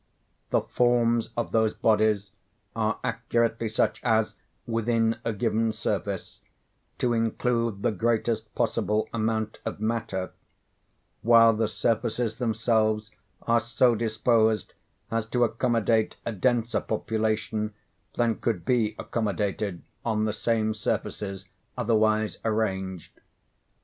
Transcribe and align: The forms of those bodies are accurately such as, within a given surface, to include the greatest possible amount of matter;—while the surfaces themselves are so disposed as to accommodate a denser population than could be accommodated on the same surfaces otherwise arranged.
The 0.49 0.61
forms 0.61 1.29
of 1.37 1.51
those 1.51 1.75
bodies 1.75 2.31
are 2.75 2.97
accurately 3.03 3.69
such 3.69 4.01
as, 4.03 4.35
within 4.65 5.19
a 5.23 5.31
given 5.31 5.71
surface, 5.73 6.39
to 6.97 7.13
include 7.13 7.83
the 7.83 7.91
greatest 7.91 8.55
possible 8.55 9.07
amount 9.13 9.59
of 9.63 9.79
matter;—while 9.79 11.53
the 11.53 11.67
surfaces 11.67 12.37
themselves 12.37 13.11
are 13.43 13.59
so 13.59 13.93
disposed 13.93 14.73
as 15.11 15.27
to 15.27 15.43
accommodate 15.43 16.15
a 16.25 16.31
denser 16.31 16.81
population 16.81 17.75
than 18.15 18.37
could 18.39 18.65
be 18.65 18.95
accommodated 18.97 19.83
on 20.03 20.25
the 20.25 20.33
same 20.33 20.73
surfaces 20.73 21.47
otherwise 21.77 22.39
arranged. 22.43 23.21